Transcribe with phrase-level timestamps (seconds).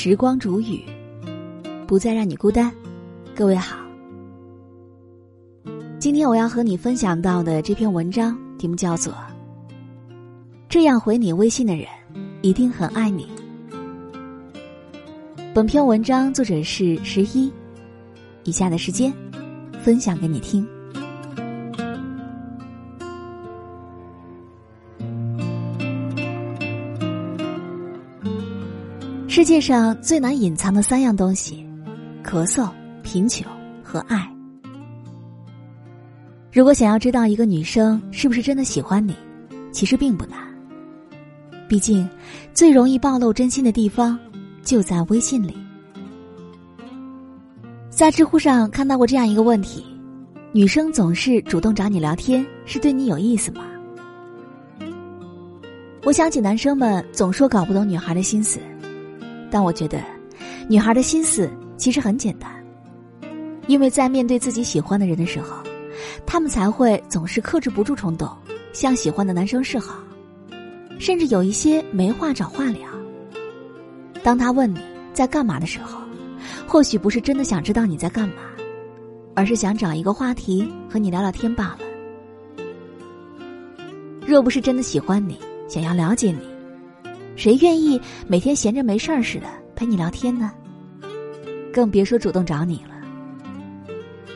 [0.00, 0.80] 时光煮雨，
[1.84, 2.72] 不再让你孤单。
[3.34, 3.76] 各位好，
[5.98, 9.12] 今天我要和你分享到的这篇文章题目叫做
[10.68, 11.84] 《这样回你微信的人
[12.42, 13.28] 一定很爱你》。
[15.52, 17.52] 本篇文章作者是十一，
[18.44, 19.12] 以下的时间
[19.82, 20.64] 分享给你听。
[29.30, 31.62] 世界上最难隐藏的三样东西：
[32.24, 32.70] 咳嗽、
[33.02, 33.46] 贫穷
[33.84, 34.26] 和爱。
[36.50, 39.14] 如果想要知道一个女生是不是真的喜欢你，
[39.70, 40.38] 其实并不难。
[41.68, 42.08] 毕竟，
[42.54, 44.18] 最容易暴露真心的地方
[44.62, 45.54] 就在微信里。
[47.90, 49.84] 在知乎上看到过这样一个问题：
[50.52, 53.60] 女生总是主动找你聊天，是对你有意思吗？
[56.02, 58.58] 我想起男生们总说搞不懂女孩的心思。
[59.50, 60.00] 但我觉得，
[60.68, 62.50] 女孩的心思其实很简单，
[63.66, 65.56] 因为在面对自己喜欢的人的时候，
[66.26, 68.28] 他们才会总是克制不住冲动，
[68.72, 69.98] 向喜欢的男生示好，
[70.98, 72.88] 甚至有一些没话找话聊。
[74.22, 74.80] 当他问你
[75.12, 76.00] 在干嘛的时候，
[76.66, 78.42] 或许不是真的想知道你在干嘛，
[79.34, 81.78] 而是想找一个话题和你聊聊天罢了。
[84.26, 86.57] 若不是真的喜欢你，想要了解你。
[87.38, 90.52] 谁愿意每天闲着没事儿似的陪你聊天呢？
[91.72, 92.90] 更别说主动找你了。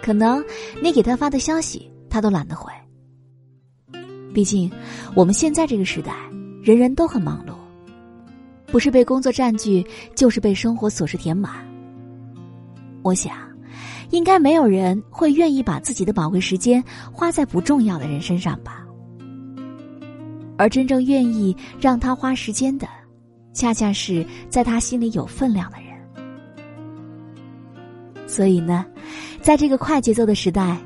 [0.00, 0.42] 可能
[0.80, 2.72] 你给他发的消息，他都懒得回。
[4.32, 4.70] 毕竟，
[5.16, 6.14] 我们现在这个时代，
[6.62, 7.54] 人人都很忙碌，
[8.70, 9.84] 不是被工作占据，
[10.14, 11.52] 就是被生活琐事填满。
[13.02, 13.34] 我想，
[14.10, 18.83] 应该没有人会愿意把自己的宝贵时间花在不重要的人身上吧。
[20.56, 22.86] 而真正愿意让他花时间的，
[23.52, 25.84] 恰恰是在他心里有分量的人。
[28.26, 28.84] 所以呢，
[29.40, 30.76] 在这个快节奏的时代，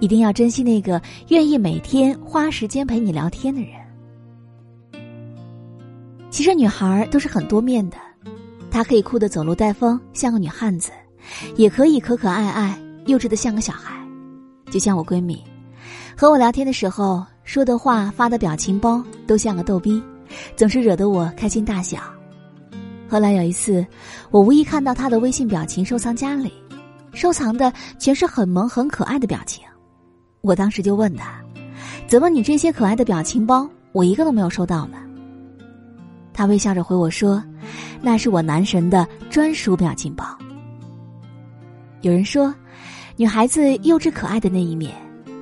[0.00, 3.70] 一定要珍惜那个愿意每天花时间陪你聊天的人。
[6.30, 7.96] 其实女孩都是很多面的，
[8.70, 10.90] 她可以酷的走路带风，像个女汉子；
[11.56, 13.94] 也可以可可爱爱、幼稚的像个小孩。
[14.70, 15.42] 就像我闺蜜，
[16.16, 17.24] 和我聊天的时候。
[17.46, 20.02] 说的话、发的表情包都像个逗逼，
[20.56, 22.00] 总是惹得我开心大笑。
[23.08, 23.86] 后来有一次，
[24.32, 26.52] 我无意看到他的微信表情收藏夹里，
[27.14, 29.64] 收藏的全是很萌、很可爱的表情。
[30.40, 31.40] 我当时就问他
[32.08, 34.98] ：“怎么你这些可爱的表情包，我一个都没有收到呢？”
[36.34, 37.42] 他微笑着回我说
[38.02, 40.36] ：“那是我男神的专属表情包。”
[42.02, 42.52] 有人说，
[43.14, 44.92] 女孩子幼稚可爱的那一面，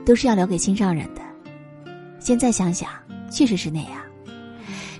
[0.04, 1.23] 都是要留给心上人的。
[2.24, 2.88] 现在想想，
[3.30, 3.90] 确实是那样。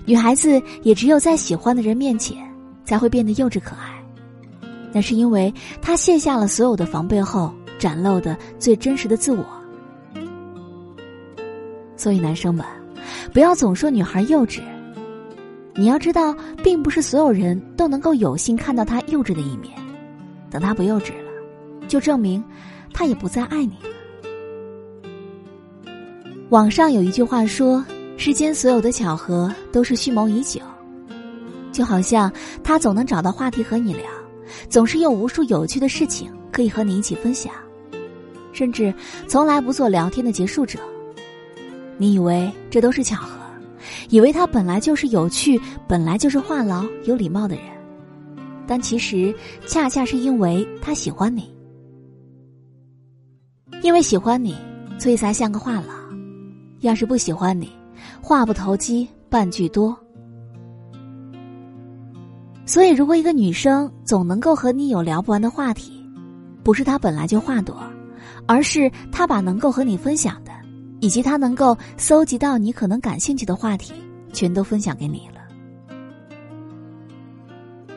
[0.05, 2.37] 女孩子也只有在喜欢的人面前，
[2.83, 3.91] 才会变得幼稚可爱。
[4.93, 9.43] 那是因为她卸下了所有的防备后，展露的最真实的自我。
[11.97, 12.63] 所以，男生们，
[13.33, 14.61] 不要总说女孩幼稚。
[15.73, 16.31] 你要知道，
[16.63, 19.73] 并不是所有人都能够有幸看到她幼稚的一面。
[20.51, 22.43] 等她不幼稚了，就证明
[22.93, 23.73] 她也不再爱你。
[26.55, 27.85] 网上有一句话说
[28.15, 30.61] ：“世间所有的巧合都是蓄谋已久。”
[31.69, 32.31] 就好像
[32.63, 34.05] 他总能找到话题和你聊，
[34.69, 37.51] 总是有无数有趣的事情可以和你一起分享，
[38.53, 38.93] 甚至
[39.27, 40.79] 从来不做聊天的结束者。
[41.97, 43.37] 你以为这都是巧合，
[44.09, 47.65] 以为他本来就是有趣、本来就是话痨、有礼貌的人，
[48.65, 49.35] 但其实
[49.67, 51.53] 恰恰是因为他喜欢你，
[53.81, 54.55] 因为喜欢你，
[54.97, 56.04] 所以才像个话痨。
[56.85, 57.69] 要是不喜欢你，
[58.21, 59.97] 话不投机半句多。
[62.65, 66.03] 所以，如果一个女生总能够和你有聊不完的话题，
[66.63, 67.77] 不是她本来就话多，
[68.47, 70.51] 而是她把能够和你分享的，
[70.99, 73.93] 以及她能够搜集到你可能感兴趣的话题，
[74.33, 75.41] 全都分享给你了。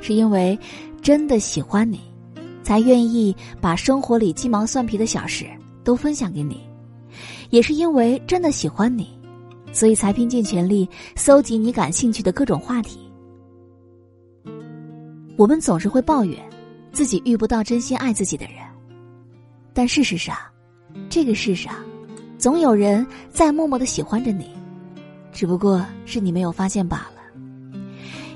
[0.02, 0.58] 是因为
[1.00, 2.00] 真的喜欢你，
[2.62, 5.46] 才愿意把生活里鸡毛蒜皮的小事
[5.82, 6.67] 都分享给你。
[7.50, 9.08] 也是因为真的喜欢你，
[9.72, 12.98] 所以才拼尽全力搜集你感兴趣的各种话题。
[15.36, 16.36] 我们总是会抱怨
[16.92, 18.56] 自己遇不到真心爱自己的人，
[19.72, 20.36] 但事实上，
[21.08, 21.74] 这个世上
[22.38, 24.50] 总有人在默默的喜欢着你，
[25.32, 27.18] 只不过是你没有发现罢了。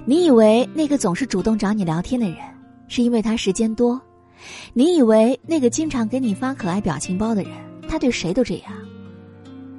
[0.05, 2.39] 你以为那个总是主动找你聊天的人，
[2.89, 3.99] 是因为他时间多；
[4.73, 7.53] 你以为那个经常给你发可爱表情包的人，
[7.93, 8.73] 他对谁都这样。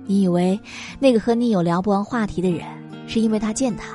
[0.05, 0.59] 你以为
[0.99, 2.63] 那个和你有聊不完话题的人，
[3.07, 3.89] 是因为他健谈，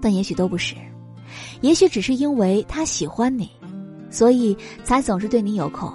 [0.00, 0.76] 但也许都不是。
[1.60, 3.50] 也许只是因为他喜欢你，
[4.08, 5.92] 所以才总是对你有口；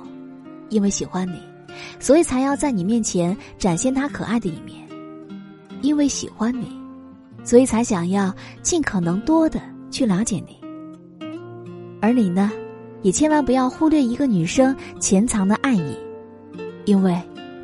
[0.67, 1.39] 因为喜欢你，
[1.97, 4.85] 所以才要在你面前展现他可爱的一面；
[5.81, 6.67] 因为喜欢你，
[7.41, 10.59] 所以才想要尽可能多的去了解你。
[12.01, 12.51] 而你呢，
[13.01, 15.95] 也千万不要忽略一个女生潜藏的爱意，
[16.85, 17.17] 因为，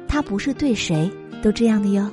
[0.07, 1.12] 他不是对谁
[1.42, 2.10] 都这样的哟。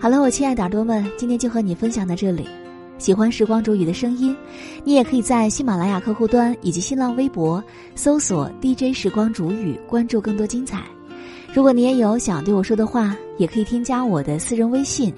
[0.00, 2.48] 好了，我亲爱的耳朵们，今天就和你分享到这里。
[2.98, 4.34] 喜欢时光煮雨的声音，
[4.84, 7.62] 你也可以在喜马拉雅客户端以及新浪微博
[7.94, 10.84] 搜索 DJ 时光煮雨，关注更多精彩。
[11.52, 15.12] 如果你也有想对我说的话，也可以添加我的私人微信，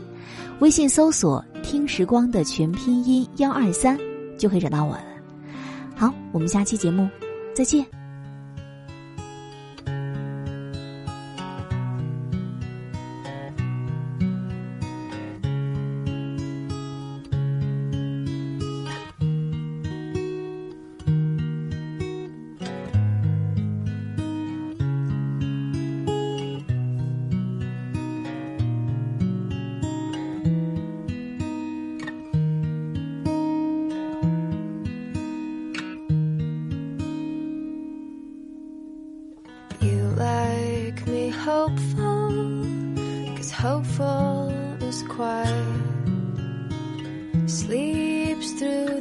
[0.61, 3.99] 微信搜索“听时光”的全拼音幺二三，
[4.39, 5.05] 就可以找到我了。
[5.95, 7.09] 好，我们下期节目
[7.55, 8.00] 再见。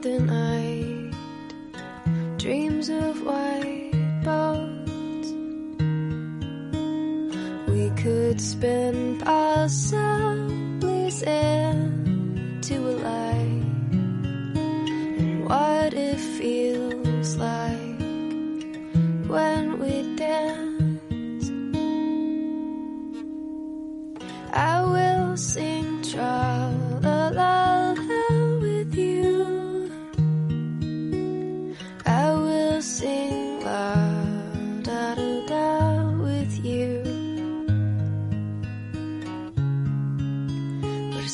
[0.01, 1.13] The night,
[2.37, 3.91] dreams of white
[4.23, 5.33] boats.
[7.67, 13.65] We could spin possibly into a light,
[15.19, 17.99] and what it feels like
[19.27, 21.51] when we dance.
[24.53, 25.68] I will sing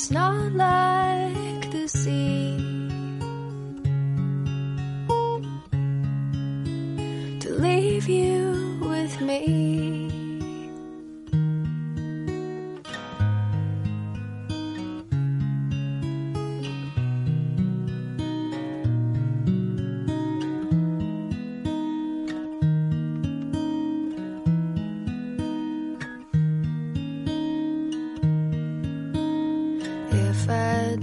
[0.06, 1.05] it's not like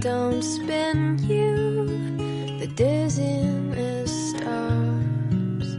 [0.03, 1.87] don't spin you,
[2.59, 5.71] the dizziness starts.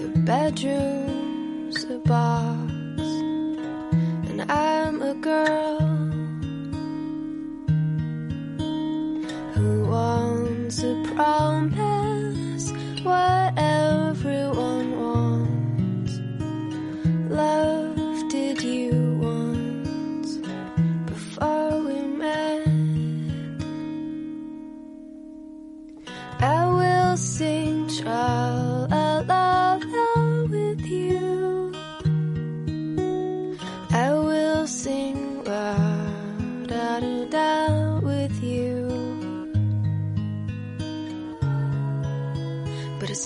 [0.00, 2.72] The bedroom's a box,
[4.28, 5.81] and I'm a girl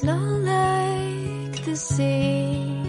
[0.03, 2.86] not like the sea.